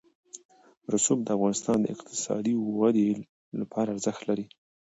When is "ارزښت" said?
3.91-4.21